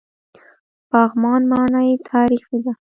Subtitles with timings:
[0.89, 2.73] پغمان ماڼۍ تاریخي ده؟